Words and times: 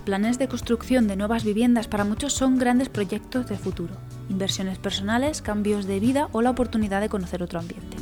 planes 0.00 0.38
de 0.38 0.48
construcción 0.48 1.08
de 1.08 1.16
nuevas 1.16 1.44
viviendas 1.44 1.88
para 1.88 2.04
muchos 2.04 2.32
son 2.32 2.58
grandes 2.58 2.88
proyectos 2.88 3.46
de 3.46 3.56
futuro, 3.56 3.94
inversiones 4.28 4.78
personales, 4.78 5.42
cambios 5.42 5.86
de 5.86 6.00
vida 6.00 6.28
o 6.32 6.42
la 6.42 6.50
oportunidad 6.50 7.00
de 7.00 7.08
conocer 7.08 7.42
otro 7.42 7.58
ambiente. 7.58 7.96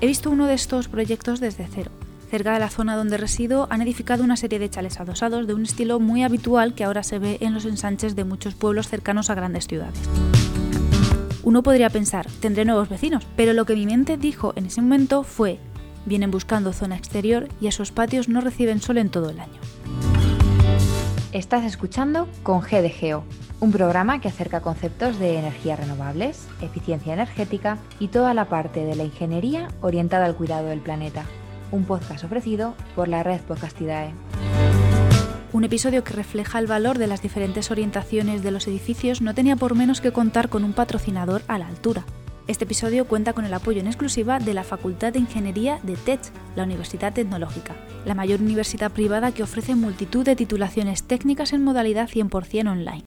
He 0.00 0.06
visto 0.06 0.30
uno 0.30 0.46
de 0.46 0.54
estos 0.54 0.88
proyectos 0.88 1.40
desde 1.40 1.68
cero. 1.72 1.90
Cerca 2.30 2.54
de 2.54 2.60
la 2.60 2.70
zona 2.70 2.96
donde 2.96 3.18
resido 3.18 3.68
han 3.70 3.82
edificado 3.82 4.24
una 4.24 4.36
serie 4.36 4.58
de 4.58 4.70
chales 4.70 4.98
adosados 4.98 5.46
de 5.46 5.54
un 5.54 5.62
estilo 5.62 6.00
muy 6.00 6.22
habitual 6.22 6.74
que 6.74 6.84
ahora 6.84 7.02
se 7.02 7.18
ve 7.18 7.38
en 7.40 7.54
los 7.54 7.66
ensanches 7.66 8.16
de 8.16 8.24
muchos 8.24 8.54
pueblos 8.54 8.88
cercanos 8.88 9.30
a 9.30 9.34
grandes 9.34 9.66
ciudades. 9.66 10.00
Uno 11.44 11.62
podría 11.62 11.90
pensar, 11.90 12.26
tendré 12.40 12.64
nuevos 12.64 12.88
vecinos, 12.88 13.26
pero 13.36 13.52
lo 13.52 13.64
que 13.64 13.74
mi 13.74 13.86
mente 13.86 14.16
dijo 14.16 14.52
en 14.56 14.66
ese 14.66 14.80
momento 14.80 15.24
fue, 15.24 15.58
vienen 16.06 16.30
buscando 16.30 16.72
zona 16.72 16.96
exterior 16.96 17.48
y 17.60 17.66
esos 17.66 17.92
patios 17.92 18.28
no 18.28 18.40
reciben 18.40 18.80
sol 18.80 18.98
en 18.98 19.10
todo 19.10 19.30
el 19.30 19.40
año. 19.40 19.60
Estás 21.32 21.64
escuchando 21.64 22.28
con 22.42 22.60
G 22.60 23.22
un 23.60 23.72
programa 23.72 24.20
que 24.20 24.28
acerca 24.28 24.60
conceptos 24.60 25.18
de 25.18 25.38
energías 25.38 25.80
renovables, 25.80 26.46
eficiencia 26.60 27.14
energética 27.14 27.78
y 27.98 28.08
toda 28.08 28.34
la 28.34 28.50
parte 28.50 28.84
de 28.84 28.96
la 28.96 29.04
ingeniería 29.04 29.68
orientada 29.80 30.26
al 30.26 30.36
cuidado 30.36 30.66
del 30.66 30.80
planeta. 30.80 31.24
Un 31.70 31.84
podcast 31.84 32.22
ofrecido 32.24 32.74
por 32.94 33.08
la 33.08 33.22
red 33.22 33.40
Podcastidae. 33.40 34.12
Un 35.54 35.64
episodio 35.64 36.04
que 36.04 36.12
refleja 36.12 36.58
el 36.58 36.66
valor 36.66 36.98
de 36.98 37.06
las 37.06 37.22
diferentes 37.22 37.70
orientaciones 37.70 38.42
de 38.42 38.50
los 38.50 38.66
edificios 38.66 39.22
no 39.22 39.34
tenía 39.34 39.56
por 39.56 39.74
menos 39.74 40.02
que 40.02 40.12
contar 40.12 40.50
con 40.50 40.64
un 40.64 40.74
patrocinador 40.74 41.40
a 41.48 41.56
la 41.58 41.66
altura. 41.66 42.04
Este 42.48 42.64
episodio 42.64 43.06
cuenta 43.06 43.34
con 43.34 43.44
el 43.44 43.54
apoyo 43.54 43.80
en 43.80 43.86
exclusiva 43.86 44.40
de 44.40 44.52
la 44.52 44.64
Facultad 44.64 45.12
de 45.12 45.20
Ingeniería 45.20 45.78
de 45.84 45.94
TECH, 45.94 46.32
la 46.56 46.64
Universidad 46.64 47.12
Tecnológica, 47.12 47.76
la 48.04 48.14
mayor 48.14 48.40
universidad 48.40 48.90
privada 48.90 49.32
que 49.32 49.44
ofrece 49.44 49.76
multitud 49.76 50.24
de 50.24 50.34
titulaciones 50.34 51.04
técnicas 51.04 51.52
en 51.52 51.62
modalidad 51.62 52.08
100% 52.08 52.68
online. 52.68 53.04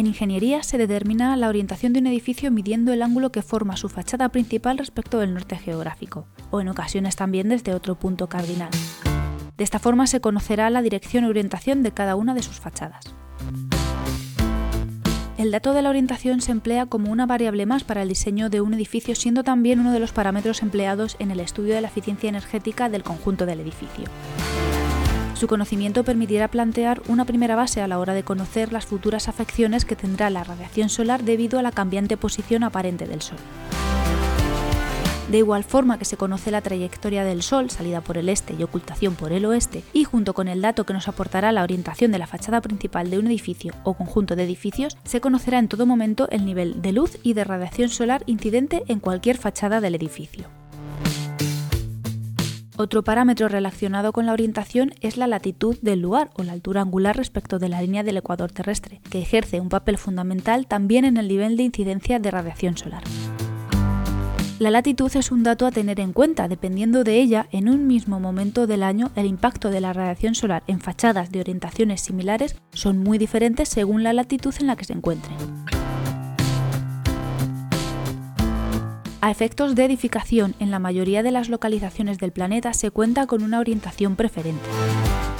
En 0.00 0.06
ingeniería 0.06 0.62
se 0.62 0.78
determina 0.78 1.36
la 1.36 1.50
orientación 1.50 1.92
de 1.92 2.00
un 2.00 2.06
edificio 2.06 2.50
midiendo 2.50 2.94
el 2.94 3.02
ángulo 3.02 3.32
que 3.32 3.42
forma 3.42 3.76
su 3.76 3.90
fachada 3.90 4.30
principal 4.30 4.78
respecto 4.78 5.18
del 5.18 5.34
norte 5.34 5.58
geográfico, 5.58 6.26
o 6.50 6.62
en 6.62 6.68
ocasiones 6.68 7.16
también 7.16 7.50
desde 7.50 7.74
otro 7.74 7.96
punto 7.96 8.26
cardinal. 8.26 8.70
De 9.58 9.62
esta 9.62 9.78
forma 9.78 10.06
se 10.06 10.22
conocerá 10.22 10.70
la 10.70 10.80
dirección 10.80 11.24
y 11.24 11.26
orientación 11.28 11.82
de 11.82 11.92
cada 11.92 12.16
una 12.16 12.32
de 12.32 12.42
sus 12.42 12.60
fachadas. 12.60 13.14
El 15.36 15.50
dato 15.50 15.74
de 15.74 15.82
la 15.82 15.90
orientación 15.90 16.40
se 16.40 16.52
emplea 16.52 16.86
como 16.86 17.12
una 17.12 17.26
variable 17.26 17.66
más 17.66 17.84
para 17.84 18.00
el 18.00 18.08
diseño 18.08 18.48
de 18.48 18.62
un 18.62 18.72
edificio, 18.72 19.14
siendo 19.14 19.44
también 19.44 19.80
uno 19.80 19.92
de 19.92 20.00
los 20.00 20.12
parámetros 20.12 20.62
empleados 20.62 21.16
en 21.18 21.30
el 21.30 21.40
estudio 21.40 21.74
de 21.74 21.82
la 21.82 21.88
eficiencia 21.88 22.30
energética 22.30 22.88
del 22.88 23.02
conjunto 23.02 23.44
del 23.44 23.60
edificio. 23.60 24.04
Su 25.40 25.46
conocimiento 25.46 26.04
permitirá 26.04 26.48
plantear 26.48 27.00
una 27.08 27.24
primera 27.24 27.56
base 27.56 27.80
a 27.80 27.88
la 27.88 27.98
hora 27.98 28.12
de 28.12 28.24
conocer 28.24 28.74
las 28.74 28.84
futuras 28.84 29.26
afecciones 29.26 29.86
que 29.86 29.96
tendrá 29.96 30.28
la 30.28 30.44
radiación 30.44 30.90
solar 30.90 31.22
debido 31.22 31.58
a 31.58 31.62
la 31.62 31.72
cambiante 31.72 32.18
posición 32.18 32.62
aparente 32.62 33.06
del 33.06 33.22
Sol. 33.22 33.38
De 35.30 35.38
igual 35.38 35.64
forma 35.64 35.98
que 35.98 36.04
se 36.04 36.18
conoce 36.18 36.50
la 36.50 36.60
trayectoria 36.60 37.24
del 37.24 37.40
Sol, 37.40 37.70
salida 37.70 38.02
por 38.02 38.18
el 38.18 38.28
este 38.28 38.52
y 38.52 38.62
ocultación 38.62 39.14
por 39.14 39.32
el 39.32 39.46
oeste, 39.46 39.82
y 39.94 40.04
junto 40.04 40.34
con 40.34 40.46
el 40.46 40.60
dato 40.60 40.84
que 40.84 40.92
nos 40.92 41.08
aportará 41.08 41.52
la 41.52 41.62
orientación 41.62 42.12
de 42.12 42.18
la 42.18 42.26
fachada 42.26 42.60
principal 42.60 43.08
de 43.08 43.18
un 43.18 43.26
edificio 43.26 43.72
o 43.82 43.94
conjunto 43.94 44.36
de 44.36 44.44
edificios, 44.44 44.98
se 45.04 45.22
conocerá 45.22 45.58
en 45.58 45.68
todo 45.68 45.86
momento 45.86 46.28
el 46.30 46.44
nivel 46.44 46.82
de 46.82 46.92
luz 46.92 47.16
y 47.22 47.32
de 47.32 47.44
radiación 47.44 47.88
solar 47.88 48.24
incidente 48.26 48.82
en 48.88 49.00
cualquier 49.00 49.38
fachada 49.38 49.80
del 49.80 49.94
edificio. 49.94 50.59
Otro 52.80 53.04
parámetro 53.04 53.50
relacionado 53.50 54.10
con 54.10 54.24
la 54.24 54.32
orientación 54.32 54.94
es 55.02 55.18
la 55.18 55.26
latitud 55.26 55.76
del 55.82 56.00
lugar 56.00 56.30
o 56.32 56.44
la 56.44 56.52
altura 56.52 56.80
angular 56.80 57.14
respecto 57.14 57.58
de 57.58 57.68
la 57.68 57.82
línea 57.82 58.02
del 58.02 58.16
ecuador 58.16 58.52
terrestre, 58.52 59.02
que 59.10 59.20
ejerce 59.20 59.60
un 59.60 59.68
papel 59.68 59.98
fundamental 59.98 60.66
también 60.66 61.04
en 61.04 61.18
el 61.18 61.28
nivel 61.28 61.58
de 61.58 61.64
incidencia 61.64 62.18
de 62.18 62.30
radiación 62.30 62.78
solar. 62.78 63.02
La 64.58 64.70
latitud 64.70 65.14
es 65.14 65.30
un 65.30 65.42
dato 65.42 65.66
a 65.66 65.72
tener 65.72 66.00
en 66.00 66.14
cuenta, 66.14 66.48
dependiendo 66.48 67.04
de 67.04 67.20
ella, 67.20 67.48
en 67.52 67.68
un 67.68 67.86
mismo 67.86 68.18
momento 68.18 68.66
del 68.66 68.82
año 68.82 69.10
el 69.14 69.26
impacto 69.26 69.68
de 69.68 69.82
la 69.82 69.92
radiación 69.92 70.34
solar 70.34 70.62
en 70.66 70.80
fachadas 70.80 71.30
de 71.30 71.40
orientaciones 71.40 72.00
similares 72.00 72.56
son 72.72 72.96
muy 72.96 73.18
diferentes 73.18 73.68
según 73.68 74.04
la 74.04 74.14
latitud 74.14 74.54
en 74.58 74.68
la 74.68 74.76
que 74.76 74.86
se 74.86 74.94
encuentren. 74.94 75.36
A 79.22 79.30
efectos 79.30 79.74
de 79.74 79.84
edificación, 79.84 80.54
en 80.60 80.70
la 80.70 80.78
mayoría 80.78 81.22
de 81.22 81.30
las 81.30 81.50
localizaciones 81.50 82.18
del 82.18 82.32
planeta 82.32 82.72
se 82.72 82.90
cuenta 82.90 83.26
con 83.26 83.42
una 83.42 83.60
orientación 83.60 84.16
preferente. 84.16 84.64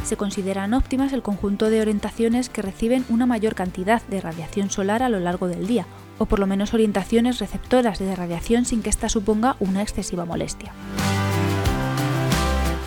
Se 0.05 0.19
consideran 0.19 0.75
óptimas 0.75 1.15
el 1.15 1.23
conjunto 1.23 1.71
de 1.71 1.81
orientaciones 1.81 2.51
que 2.51 2.61
reciben 2.61 3.07
una 3.09 3.25
mayor 3.25 3.55
cantidad 3.55 4.03
de 4.09 4.21
radiación 4.21 4.71
solar 4.71 5.03
a 5.03 5.09
lo 5.09 5.19
largo 5.19 5.49
del 5.49 5.67
día, 5.67 5.87
o 6.19 6.27
por 6.27 6.41
lo 6.41 6.47
menos 6.47 6.75
orientaciones 6.75 7.39
receptoras 7.39 7.99
de 7.99 8.15
radiación 8.15 8.67
sin 8.67 8.83
que 8.83 8.91
ésta 8.91 9.09
suponga 9.09 9.57
una 9.61 9.81
excesiva 9.81 10.27
molestia 10.27 10.75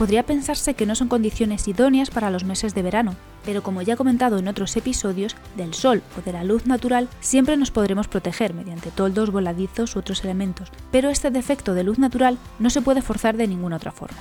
podría 0.04 0.26
pensarse 0.26 0.74
que 0.74 0.86
no 0.86 0.96
son 0.96 1.08
condiciones 1.08 1.66
idóneas 1.66 2.10
para 2.10 2.30
los 2.30 2.44
meses 2.44 2.76
de 2.76 2.82
verano, 2.82 3.16
pero 3.46 3.64
como 3.64 3.82
ya 3.82 3.94
he 3.94 3.96
comentado 3.96 4.38
en 4.38 4.50
otros 4.50 4.76
episodios, 4.76 5.38
del 5.56 5.74
sol 5.74 6.04
o 6.18 6.22
de 6.22 6.34
la 6.34 6.44
luz 6.44 6.66
natural 6.66 7.08
siempre 7.22 7.56
nos 7.56 7.72
podremos 7.72 8.10
proteger 8.10 8.54
mediante 8.54 8.92
toldos, 8.92 9.32
voladizos 9.32 9.96
u 9.96 10.00
otros 10.00 10.22
elementos, 10.26 10.74
pero 10.92 11.10
este 11.10 11.32
defecto 11.32 11.74
de 11.74 11.86
luz 11.86 12.00
natural 12.00 12.38
no 12.60 12.70
se 12.70 12.82
puede 12.82 13.02
forzar 13.02 13.38
de 13.38 13.48
ninguna 13.48 13.78
otra 13.78 13.94
forma. 13.94 14.18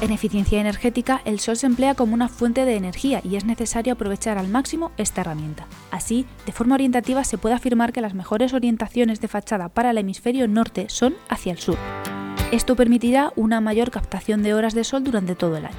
En 0.00 0.12
eficiencia 0.12 0.60
energética, 0.60 1.20
el 1.24 1.40
sol 1.40 1.56
se 1.56 1.66
emplea 1.66 1.96
como 1.96 2.14
una 2.14 2.28
fuente 2.28 2.64
de 2.64 2.76
energía 2.76 3.22
y 3.24 3.34
es 3.34 3.44
necesario 3.44 3.92
aprovechar 3.94 4.38
al 4.38 4.46
máximo 4.46 4.92
esta 4.98 5.22
herramienta. 5.22 5.66
Así, 5.90 6.26
de 6.46 6.52
forma 6.52 6.76
orientativa 6.76 7.24
se 7.24 7.38
puede 7.38 7.56
afirmar 7.56 7.92
que 7.92 8.00
las 8.00 8.14
mejores 8.14 8.54
orientaciones 8.54 9.20
de 9.20 9.26
fachada 9.26 9.68
para 9.68 9.90
el 9.90 9.98
hemisferio 9.98 10.46
norte 10.46 10.86
son 10.88 11.16
hacia 11.28 11.50
el 11.50 11.58
sur. 11.58 11.76
Esto 12.52 12.74
permitirá 12.74 13.32
una 13.36 13.60
mayor 13.60 13.92
captación 13.92 14.42
de 14.42 14.54
horas 14.54 14.74
de 14.74 14.82
sol 14.82 15.04
durante 15.04 15.36
todo 15.36 15.56
el 15.56 15.66
año. 15.66 15.76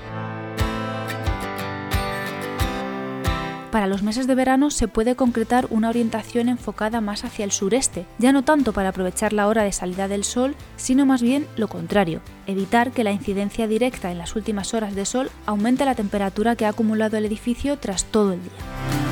Para 3.72 3.88
los 3.88 4.04
meses 4.04 4.28
de 4.28 4.36
verano 4.36 4.70
se 4.70 4.88
puede 4.88 5.16
concretar 5.16 5.68
una 5.70 5.90
orientación 5.90 6.50
enfocada 6.50 7.00
más 7.00 7.24
hacia 7.24 7.46
el 7.46 7.52
sureste, 7.52 8.06
ya 8.20 8.34
no 8.34 8.44
tanto 8.44 8.74
para 8.74 8.90
aprovechar 8.90 9.31
la 9.31 9.48
hora 9.48 9.64
de 9.64 9.72
salida 9.72 10.08
del 10.08 10.24
sol, 10.24 10.56
sino 10.76 11.06
más 11.06 11.22
bien 11.22 11.46
lo 11.56 11.68
contrario, 11.68 12.22
evitar 12.48 12.92
que 12.92 13.06
la 13.06 13.12
incidencia 13.12 13.68
directa 13.68 14.12
en 14.12 14.18
las 14.18 14.36
últimas 14.36 14.74
horas 14.74 14.96
de 14.96 15.06
sol 15.06 15.30
aumente 15.46 15.86
la 15.86 15.96
temperatura 15.96 16.56
que 16.56 16.66
ha 16.66 16.70
acumulado 16.70 17.18
el 17.18 17.26
edificio 17.26 17.78
tras 17.78 18.06
todo 18.06 18.34
el 18.34 18.42
día. 18.42 19.11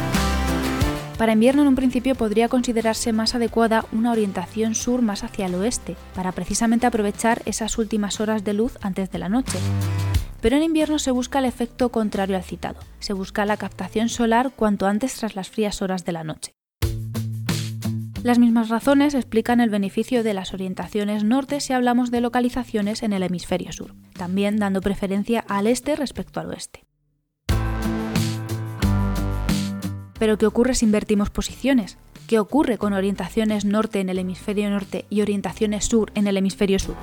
Para 1.20 1.34
invierno 1.34 1.64
en 1.64 1.68
un 1.68 1.76
principio 1.76 2.16
podría 2.16 2.48
considerarse 2.48 3.12
más 3.12 3.36
adecuada 3.36 3.84
una 3.92 4.14
orientación 4.14 4.74
sur 4.74 5.02
más 5.02 5.26
hacia 5.26 5.48
el 5.48 5.56
oeste, 5.56 5.98
para 6.16 6.32
precisamente 6.32 6.86
aprovechar 6.88 7.42
esas 7.44 7.78
últimas 7.78 8.22
horas 8.22 8.46
de 8.46 8.54
luz 8.54 8.78
antes 8.80 9.12
de 9.12 9.20
la 9.20 9.28
noche. 9.28 9.60
Pero 10.40 10.56
en 10.56 10.64
invierno 10.64 10.98
se 10.98 11.12
busca 11.12 11.40
el 11.40 11.46
efecto 11.46 11.90
contrario 11.90 12.38
al 12.38 12.44
citado, 12.44 12.80
se 13.00 13.12
busca 13.12 13.46
la 13.46 13.58
captación 13.58 14.08
solar 14.08 14.54
cuanto 14.56 14.88
antes 14.88 15.14
tras 15.16 15.36
las 15.36 15.50
frías 15.50 15.82
horas 15.82 16.06
de 16.06 16.14
la 16.14 16.24
noche. 16.24 16.54
Las 18.24 18.40
mismas 18.40 18.70
razones 18.70 19.14
explican 19.14 19.60
el 19.60 19.70
beneficio 19.70 20.24
de 20.24 20.34
las 20.34 20.54
orientaciones 20.54 21.26
norte 21.26 21.60
si 21.60 21.74
hablamos 21.74 22.12
de 22.12 22.22
localizaciones 22.22 23.04
en 23.04 23.12
el 23.12 23.24
hemisferio 23.24 23.74
sur, 23.74 23.94
también 24.14 24.56
dando 24.56 24.80
preferencia 24.80 25.44
al 25.50 25.68
este 25.68 25.98
respecto 25.98 26.40
al 26.40 26.52
oeste. 26.52 26.89
Pero 30.20 30.38
¿qué 30.38 30.46
ocurre 30.46 30.76
si 30.76 30.86
invertimos 30.86 31.30
posiciones? 31.30 31.98
¿Qué 32.28 32.38
ocurre 32.38 32.78
con 32.78 32.94
orientaciones 32.94 33.66
norte 33.66 34.02
en 34.02 34.10
el 34.10 34.20
hemisferio 34.20 34.70
norte 34.70 35.06
y 35.10 35.22
orientaciones 35.22 35.86
sur 35.86 36.12
en 36.14 36.28
el 36.28 36.38
hemisferio 36.38 36.78
sur? 36.78 36.96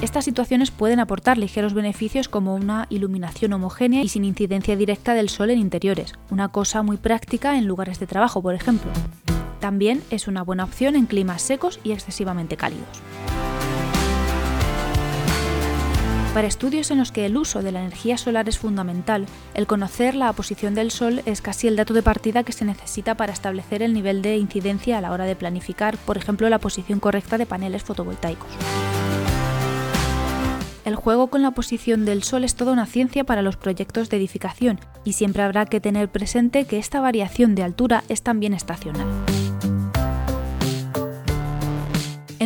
Estas 0.00 0.24
situaciones 0.24 0.70
pueden 0.70 1.00
aportar 1.00 1.38
ligeros 1.38 1.74
beneficios 1.74 2.28
como 2.28 2.54
una 2.54 2.86
iluminación 2.88 3.52
homogénea 3.52 4.02
y 4.02 4.08
sin 4.08 4.24
incidencia 4.24 4.76
directa 4.76 5.12
del 5.12 5.28
sol 5.28 5.50
en 5.50 5.58
interiores, 5.58 6.14
una 6.30 6.48
cosa 6.48 6.82
muy 6.82 6.96
práctica 6.96 7.58
en 7.58 7.66
lugares 7.66 7.98
de 7.98 8.06
trabajo, 8.06 8.40
por 8.40 8.54
ejemplo. 8.54 8.92
También 9.58 10.02
es 10.10 10.28
una 10.28 10.42
buena 10.42 10.64
opción 10.64 10.94
en 10.94 11.06
climas 11.06 11.42
secos 11.42 11.80
y 11.82 11.90
excesivamente 11.90 12.56
cálidos. 12.56 13.02
Para 16.38 16.46
estudios 16.46 16.92
en 16.92 16.98
los 16.98 17.10
que 17.10 17.26
el 17.26 17.36
uso 17.36 17.62
de 17.62 17.72
la 17.72 17.80
energía 17.80 18.16
solar 18.16 18.48
es 18.48 18.60
fundamental, 18.60 19.26
el 19.54 19.66
conocer 19.66 20.14
la 20.14 20.32
posición 20.32 20.72
del 20.72 20.92
Sol 20.92 21.20
es 21.26 21.42
casi 21.42 21.66
el 21.66 21.74
dato 21.74 21.94
de 21.94 22.02
partida 22.04 22.44
que 22.44 22.52
se 22.52 22.64
necesita 22.64 23.16
para 23.16 23.32
establecer 23.32 23.82
el 23.82 23.92
nivel 23.92 24.22
de 24.22 24.36
incidencia 24.36 24.98
a 24.98 25.00
la 25.00 25.10
hora 25.10 25.24
de 25.24 25.34
planificar, 25.34 25.96
por 25.98 26.16
ejemplo, 26.16 26.48
la 26.48 26.60
posición 26.60 27.00
correcta 27.00 27.38
de 27.38 27.46
paneles 27.46 27.82
fotovoltaicos. 27.82 28.46
El 30.84 30.94
juego 30.94 31.26
con 31.26 31.42
la 31.42 31.50
posición 31.50 32.04
del 32.04 32.22
Sol 32.22 32.44
es 32.44 32.54
toda 32.54 32.72
una 32.72 32.86
ciencia 32.86 33.24
para 33.24 33.42
los 33.42 33.56
proyectos 33.56 34.08
de 34.08 34.18
edificación 34.18 34.78
y 35.02 35.14
siempre 35.14 35.42
habrá 35.42 35.66
que 35.66 35.80
tener 35.80 36.08
presente 36.08 36.66
que 36.66 36.78
esta 36.78 37.00
variación 37.00 37.56
de 37.56 37.64
altura 37.64 38.04
es 38.08 38.22
también 38.22 38.54
estacional. 38.54 39.08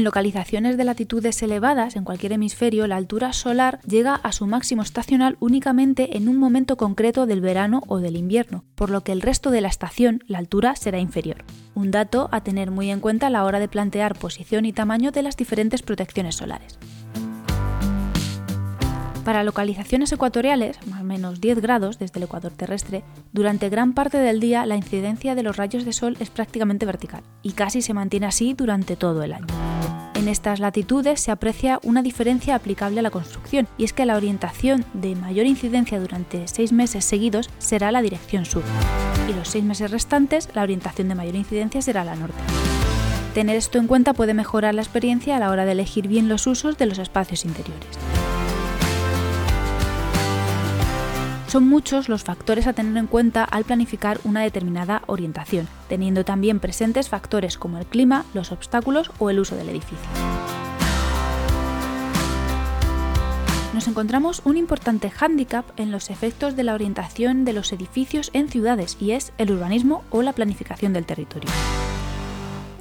En 0.02 0.06
localizaciones 0.06 0.76
de 0.76 0.82
latitudes 0.82 1.40
elevadas 1.44 1.94
en 1.94 2.02
cualquier 2.02 2.32
hemisferio, 2.32 2.88
la 2.88 2.96
altura 2.96 3.32
solar 3.32 3.78
llega 3.86 4.16
a 4.16 4.32
su 4.32 4.48
máximo 4.48 4.82
estacional 4.82 5.36
únicamente 5.38 6.16
en 6.16 6.28
un 6.28 6.38
momento 6.38 6.76
concreto 6.76 7.24
del 7.24 7.40
verano 7.40 7.84
o 7.86 7.98
del 7.98 8.16
invierno, 8.16 8.64
por 8.74 8.90
lo 8.90 9.04
que 9.04 9.12
el 9.12 9.20
resto 9.20 9.52
de 9.52 9.60
la 9.60 9.68
estación 9.68 10.24
la 10.26 10.38
altura 10.38 10.74
será 10.74 10.98
inferior. 10.98 11.44
Un 11.76 11.92
dato 11.92 12.28
a 12.32 12.42
tener 12.42 12.72
muy 12.72 12.90
en 12.90 12.98
cuenta 12.98 13.28
a 13.28 13.30
la 13.30 13.44
hora 13.44 13.60
de 13.60 13.68
plantear 13.68 14.18
posición 14.18 14.64
y 14.64 14.72
tamaño 14.72 15.12
de 15.12 15.22
las 15.22 15.36
diferentes 15.36 15.82
protecciones 15.82 16.34
solares. 16.34 16.80
Para 19.24 19.44
localizaciones 19.44 20.10
ecuatoriales, 20.10 20.84
más 20.88 21.02
o 21.02 21.04
menos 21.04 21.40
10 21.40 21.60
grados 21.60 22.00
desde 22.00 22.18
el 22.18 22.24
ecuador 22.24 22.50
terrestre, 22.50 23.04
durante 23.32 23.68
gran 23.68 23.92
parte 23.92 24.18
del 24.18 24.40
día 24.40 24.66
la 24.66 24.74
incidencia 24.74 25.36
de 25.36 25.44
los 25.44 25.56
rayos 25.56 25.84
de 25.84 25.92
sol 25.92 26.16
es 26.18 26.28
prácticamente 26.28 26.86
vertical 26.86 27.22
y 27.40 27.52
casi 27.52 27.82
se 27.82 27.94
mantiene 27.94 28.26
así 28.26 28.52
durante 28.52 28.96
todo 28.96 29.22
el 29.22 29.34
año. 29.34 29.71
En 30.22 30.28
estas 30.28 30.60
latitudes 30.60 31.18
se 31.18 31.32
aprecia 31.32 31.80
una 31.82 32.00
diferencia 32.00 32.54
aplicable 32.54 33.00
a 33.00 33.02
la 33.02 33.10
construcción 33.10 33.66
y 33.76 33.82
es 33.82 33.92
que 33.92 34.06
la 34.06 34.14
orientación 34.14 34.84
de 34.94 35.16
mayor 35.16 35.46
incidencia 35.46 35.98
durante 35.98 36.46
seis 36.46 36.70
meses 36.70 37.04
seguidos 37.04 37.50
será 37.58 37.90
la 37.90 38.02
dirección 38.02 38.44
sur 38.44 38.62
y 39.28 39.32
los 39.32 39.48
seis 39.48 39.64
meses 39.64 39.90
restantes 39.90 40.48
la 40.54 40.62
orientación 40.62 41.08
de 41.08 41.16
mayor 41.16 41.34
incidencia 41.34 41.82
será 41.82 42.04
la 42.04 42.14
norte. 42.14 42.38
Tener 43.34 43.56
esto 43.56 43.78
en 43.78 43.88
cuenta 43.88 44.14
puede 44.14 44.32
mejorar 44.32 44.76
la 44.76 44.82
experiencia 44.82 45.34
a 45.34 45.40
la 45.40 45.50
hora 45.50 45.64
de 45.64 45.72
elegir 45.72 46.06
bien 46.06 46.28
los 46.28 46.46
usos 46.46 46.78
de 46.78 46.86
los 46.86 46.98
espacios 46.98 47.44
interiores. 47.44 47.88
Son 51.52 51.68
muchos 51.68 52.08
los 52.08 52.24
factores 52.24 52.66
a 52.66 52.72
tener 52.72 52.96
en 52.96 53.06
cuenta 53.06 53.44
al 53.44 53.64
planificar 53.64 54.18
una 54.24 54.40
determinada 54.40 55.02
orientación, 55.06 55.68
teniendo 55.86 56.24
también 56.24 56.60
presentes 56.60 57.10
factores 57.10 57.58
como 57.58 57.76
el 57.76 57.84
clima, 57.84 58.24
los 58.32 58.52
obstáculos 58.52 59.10
o 59.18 59.28
el 59.28 59.38
uso 59.38 59.54
del 59.54 59.68
edificio. 59.68 59.98
Nos 63.74 63.86
encontramos 63.86 64.40
un 64.46 64.56
importante 64.56 65.10
hándicap 65.10 65.78
en 65.78 65.90
los 65.90 66.08
efectos 66.08 66.56
de 66.56 66.62
la 66.62 66.72
orientación 66.72 67.44
de 67.44 67.52
los 67.52 67.70
edificios 67.74 68.30
en 68.32 68.48
ciudades 68.48 68.96
y 68.98 69.10
es 69.10 69.34
el 69.36 69.50
urbanismo 69.50 70.04
o 70.08 70.22
la 70.22 70.32
planificación 70.32 70.94
del 70.94 71.04
territorio. 71.04 71.50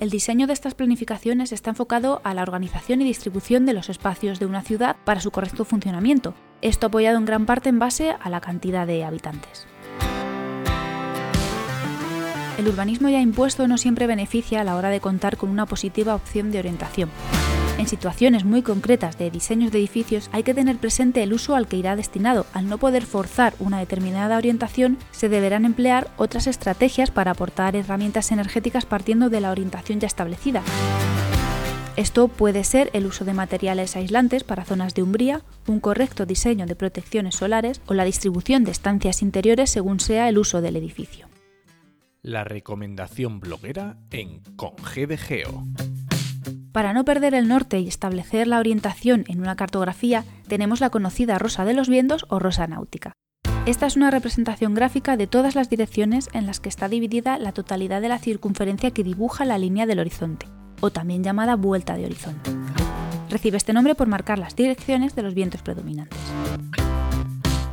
El 0.02 0.10
diseño 0.10 0.48
de 0.48 0.54
estas 0.54 0.74
planificaciones 0.74 1.52
está 1.52 1.70
enfocado 1.70 2.22
a 2.24 2.34
la 2.34 2.42
organización 2.42 3.02
y 3.02 3.06
distribución 3.06 3.68
de 3.68 3.74
los 3.74 3.88
espacios 3.88 4.40
de 4.40 4.48
una 4.48 4.64
ciudad 4.64 4.96
para 5.06 5.22
su 5.22 5.30
correcto 5.30 5.64
funcionamiento, 5.64 6.34
esto 6.64 6.88
apoyado 6.88 7.20
en 7.20 7.26
gran 7.26 7.46
parte 7.46 7.70
en 7.70 7.78
base 7.78 8.16
a 8.20 8.30
la 8.32 8.42
cantidad 8.42 8.88
de 8.88 9.04
habitantes. 9.04 9.68
El 12.58 12.68
urbanismo 12.68 13.10
ya 13.10 13.22
impuesto 13.22 13.68
no 13.68 13.78
siempre 13.78 14.08
beneficia 14.08 14.62
a 14.62 14.64
la 14.64 14.76
hora 14.76 14.90
de 14.90 15.02
contar 15.02 15.38
con 15.38 15.52
una 15.52 15.68
positiva 15.68 16.16
opción 16.16 16.50
de 16.50 16.58
orientación. 16.58 17.12
En 17.82 17.88
situaciones 17.88 18.46
muy 18.46 18.62
concretas 18.62 19.18
de 19.18 19.32
diseños 19.32 19.72
de 19.72 19.80
edificios 19.80 20.30
hay 20.32 20.44
que 20.44 20.54
tener 20.54 20.78
presente 20.78 21.24
el 21.24 21.34
uso 21.34 21.56
al 21.56 21.68
que 21.68 21.78
irá 21.78 21.96
destinado. 21.96 22.46
Al 22.54 22.70
no 22.70 22.78
poder 22.78 23.08
forzar 23.08 23.56
una 23.58 23.80
determinada 23.80 24.38
orientación, 24.38 25.00
se 25.10 25.30
deberán 25.30 25.66
emplear 25.66 26.08
otras 26.18 26.46
estrategias 26.46 27.10
para 27.10 27.32
aportar 27.32 27.76
herramientas 27.76 28.32
energéticas 28.32 28.86
partiendo 28.86 29.32
de 29.32 29.42
la 29.42 29.50
orientación 29.50 30.00
ya 30.00 30.06
establecida. 30.06 30.62
Esto 31.96 32.28
puede 32.28 32.64
ser 32.66 32.92
el 32.94 33.08
uso 33.08 33.26
de 33.26 33.34
materiales 33.34 33.96
aislantes 33.96 34.44
para 34.44 34.64
zonas 34.64 34.94
de 34.94 35.02
umbría, 35.02 35.42
un 35.66 35.80
correcto 35.80 36.28
diseño 36.28 36.68
de 36.68 36.76
protecciones 36.76 37.34
solares 37.34 37.82
o 37.88 37.96
la 37.96 38.06
distribución 38.06 38.64
de 38.64 38.70
estancias 38.70 39.24
interiores 39.24 39.72
según 39.72 40.00
sea 40.00 40.30
el 40.30 40.38
uso 40.38 40.62
del 40.62 40.76
edificio. 40.76 41.30
La 42.22 42.44
recomendación 42.44 43.40
bloguera 43.40 43.98
en 44.12 44.44
Con 44.56 44.78
Geo. 44.78 45.66
Para 46.72 46.94
no 46.94 47.04
perder 47.04 47.34
el 47.34 47.50
norte 47.50 47.80
y 47.80 47.88
establecer 47.88 48.48
la 48.48 48.60
orientación 48.60 49.26
en 49.28 49.42
una 49.42 49.58
cartografía, 49.58 50.24
tenemos 50.48 50.80
la 50.80 50.90
conocida 50.90 51.38
rosa 51.38 51.66
de 51.66 51.74
los 51.74 51.90
vientos 51.90 52.26
o 52.30 52.40
rosa 52.40 52.66
náutica. 52.66 53.14
Esta 53.66 53.86
es 53.86 53.98
una 53.98 54.10
representación 54.10 54.74
gráfica 54.74 55.18
de 55.18 55.28
todas 55.28 55.54
las 55.54 55.70
direcciones 55.70 56.30
en 56.34 56.48
las 56.48 56.60
que 56.60 56.70
está 56.70 56.88
dividida 56.88 57.38
la 57.38 57.52
totalidad 57.52 58.02
de 58.02 58.08
la 58.08 58.20
circunferencia 58.20 58.92
que 58.92 59.04
dibuja 59.04 59.44
la 59.44 59.58
línea 59.58 59.86
del 59.86 60.00
horizonte 60.00 60.48
o 60.80 60.92
también 60.92 61.24
llamada 61.24 61.56
vuelta 61.56 61.96
de 61.96 62.06
horizonte. 62.06 62.52
Recibe 63.30 63.58
este 63.58 63.74
nombre 63.74 63.94
por 63.94 64.08
marcar 64.08 64.40
las 64.40 64.56
direcciones 64.56 65.14
de 65.14 65.24
los 65.24 65.34
vientos 65.34 65.62
predominantes. 65.62 66.20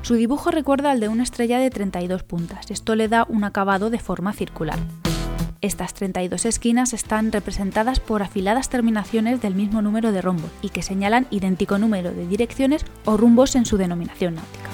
Su 0.02 0.14
dibujo 0.14 0.50
recuerda 0.50 0.90
al 0.90 1.00
de 1.00 1.08
una 1.08 1.22
estrella 1.22 1.58
de 1.58 1.70
32 1.70 2.22
puntas, 2.24 2.70
esto 2.70 2.96
le 2.96 3.08
da 3.08 3.24
un 3.28 3.44
acabado 3.44 3.90
de 3.90 3.98
forma 3.98 4.32
circular. 4.32 4.78
Estas 5.60 5.92
32 5.92 6.46
esquinas 6.46 6.92
están 6.92 7.32
representadas 7.32 7.98
por 7.98 8.22
afiladas 8.22 8.68
terminaciones 8.68 9.42
del 9.42 9.56
mismo 9.56 9.82
número 9.82 10.12
de 10.12 10.22
rombos 10.22 10.52
y 10.62 10.68
que 10.68 10.82
señalan 10.82 11.26
idéntico 11.30 11.78
número 11.78 12.12
de 12.12 12.28
direcciones 12.28 12.84
o 13.04 13.16
rumbos 13.16 13.56
en 13.56 13.66
su 13.66 13.76
denominación 13.76 14.36
náutica. 14.36 14.70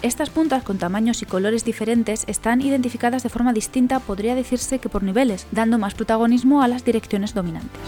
Estas 0.00 0.30
puntas 0.30 0.62
con 0.62 0.78
tamaños 0.78 1.20
y 1.20 1.26
colores 1.26 1.66
diferentes 1.66 2.24
están 2.26 2.62
identificadas 2.62 3.22
de 3.22 3.28
forma 3.28 3.52
distinta, 3.52 4.00
podría 4.00 4.34
decirse 4.34 4.78
que 4.78 4.88
por 4.88 5.02
niveles, 5.02 5.46
dando 5.50 5.76
más 5.76 5.94
protagonismo 5.94 6.62
a 6.62 6.68
las 6.68 6.84
direcciones 6.84 7.34
dominantes. 7.34 7.80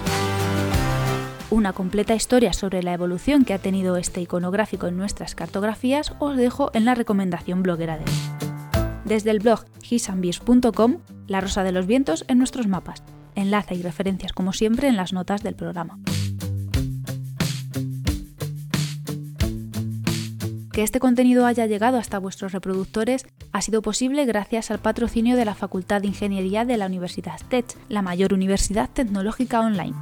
Una 1.49 1.73
completa 1.73 2.15
historia 2.15 2.53
sobre 2.53 2.83
la 2.83 2.93
evolución 2.93 3.47
que 3.47 3.55
ha 3.55 3.59
tenido 3.59 3.97
este 3.97 4.21
iconográfico 4.21 4.89
en 4.89 4.99
nuestras 4.99 5.35
cartografías 5.35 6.13
os 6.19 6.37
dejo 6.37 6.71
en 6.75 6.85
la 6.85 6.95
recomendación 6.95 7.63
bloguera 7.63 7.97
de 7.97 8.05
hoy. 8.05 8.50
Desde 9.11 9.33
el 9.33 9.41
blog 9.41 9.65
hisandbeers.com, 9.91 10.99
la 11.27 11.41
rosa 11.41 11.65
de 11.65 11.73
los 11.73 11.87
vientos 11.87 12.25
en 12.29 12.39
nuestros 12.39 12.69
mapas. 12.69 13.03
Enlace 13.35 13.75
y 13.75 13.83
referencias 13.83 14.33
como 14.33 14.53
siempre 14.53 14.87
en 14.87 14.95
las 14.95 15.13
notas 15.13 15.43
del 15.43 15.57
programa. 15.57 15.99
Que 20.73 20.85
este 20.85 21.01
contenido 21.01 21.45
haya 21.45 21.67
llegado 21.67 21.99
hasta 21.99 22.21
vuestros 22.21 22.53
reproductores 22.53 23.27
ha 23.51 23.63
sido 23.63 23.83
posible 23.83 24.27
gracias 24.27 24.71
al 24.71 24.79
patrocinio 24.79 25.37
de 25.37 25.45
la 25.45 25.57
Facultad 25.57 26.03
de 26.03 26.07
Ingeniería 26.07 26.65
de 26.65 26.77
la 26.77 26.87
Universidad 26.87 27.41
TECH, 27.49 27.75
la 27.89 28.03
mayor 28.03 28.33
universidad 28.33 28.89
tecnológica 28.89 29.59
online. 29.61 29.97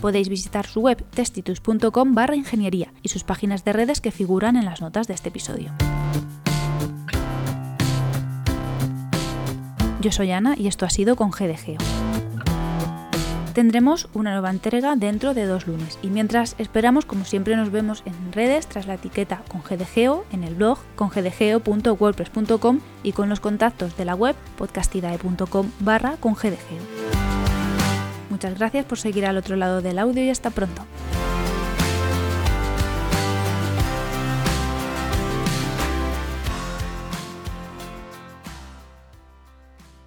Podéis 0.00 0.30
visitar 0.30 0.66
su 0.66 0.80
web 0.80 1.04
testitus.com 1.10 2.14
barra 2.14 2.34
ingeniería 2.34 2.94
y 3.02 3.10
sus 3.10 3.24
páginas 3.24 3.62
de 3.66 3.74
redes 3.74 4.00
que 4.00 4.10
figuran 4.10 4.56
en 4.56 4.64
las 4.64 4.80
notas 4.80 5.06
de 5.06 5.12
este 5.12 5.28
episodio. 5.28 5.70
Yo 10.06 10.12
soy 10.12 10.30
Ana 10.30 10.54
y 10.56 10.68
esto 10.68 10.86
ha 10.86 10.90
sido 10.90 11.16
con 11.16 11.32
GDGeo 11.32 11.78
tendremos 13.54 14.08
una 14.12 14.32
nueva 14.32 14.50
entrega 14.50 14.94
dentro 14.94 15.34
de 15.34 15.46
dos 15.46 15.66
lunes. 15.66 15.98
Y 16.00 16.08
mientras 16.08 16.54
esperamos, 16.58 17.06
como 17.06 17.24
siempre, 17.24 17.56
nos 17.56 17.72
vemos 17.72 18.02
en 18.04 18.32
redes 18.32 18.68
tras 18.68 18.86
la 18.86 18.94
etiqueta 18.94 19.42
con 19.48 19.62
GDGeo, 19.62 20.26
en 20.30 20.44
el 20.44 20.54
blog 20.54 20.78
con 20.94 21.08
gdgeo.wordpress.com 21.08 22.80
y 23.02 23.12
con 23.12 23.30
los 23.30 23.40
contactos 23.40 23.96
de 23.96 24.04
la 24.04 24.14
web 24.14 24.36
podcastidae.com 24.58 25.70
barra 25.80 26.18
con. 26.20 26.36
Muchas 28.30 28.58
gracias 28.58 28.84
por 28.84 28.98
seguir 28.98 29.26
al 29.26 29.38
otro 29.38 29.56
lado 29.56 29.80
del 29.80 29.98
audio 29.98 30.22
y 30.22 30.28
hasta 30.28 30.50
pronto. 30.50 30.82